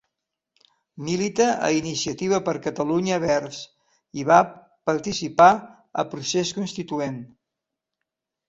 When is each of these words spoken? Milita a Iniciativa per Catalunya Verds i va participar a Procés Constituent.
Milita 1.09 1.47
a 1.67 1.69
Iniciativa 1.81 2.39
per 2.47 2.55
Catalunya 2.63 3.19
Verds 3.25 3.61
i 4.23 4.25
va 4.33 4.39
participar 4.93 5.51
a 6.05 6.07
Procés 6.15 6.57
Constituent. 6.63 7.25